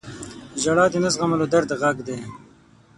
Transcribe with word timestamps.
•ژړا 0.61 0.85
د 0.91 0.95
نه 1.03 1.09
زغملو 1.13 1.45
درد 1.53 1.69
غږ 1.81 1.97
دی. 2.07 2.19